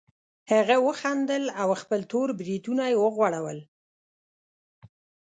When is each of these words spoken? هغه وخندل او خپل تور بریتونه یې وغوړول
هغه 0.51 0.75
وخندل 0.87 1.43
او 1.61 1.69
خپل 1.81 1.99
تور 2.11 2.27
بریتونه 2.39 2.83
یې 2.91 2.97
وغوړول 3.03 3.59